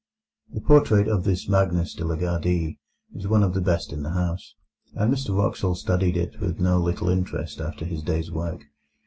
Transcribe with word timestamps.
The 0.51 0.61
portrait 0.61 1.07
of 1.07 1.25
this 1.25 1.47
Magnus 1.47 1.93
de 1.93 2.03
la 2.03 2.15
Gardie 2.15 2.79
was 3.13 3.27
one 3.27 3.43
of 3.43 3.53
the 3.53 3.61
best 3.61 3.93
in 3.93 4.01
the 4.01 4.09
house, 4.13 4.55
and 4.95 5.13
Mr 5.13 5.29
Wraxall 5.37 5.75
studied 5.75 6.17
it 6.17 6.39
with 6.39 6.59
no 6.59 6.79
little 6.79 7.07
interest 7.07 7.61
after 7.61 7.85
his 7.85 8.01
day's 8.01 8.31
work. 8.31 8.63